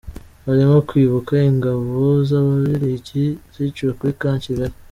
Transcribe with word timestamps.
Barimo 0.45 0.77
kwibuka 0.89 1.33
Ingabo 1.51 1.99
z’Ababirigi 2.27 3.23
ziciwe 3.55 3.91
muri 3.97 4.13
Camp 4.21 4.39
Kigali 4.43 4.75